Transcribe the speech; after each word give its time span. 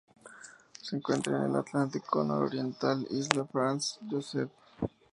Se 0.81 0.95
encuentra 0.95 1.37
en 1.37 1.51
el 1.51 1.55
Atlántico 1.57 2.23
nororiental: 2.23 3.05
Isla 3.11 3.45
Franz 3.45 3.99
Joseph. 4.09 4.49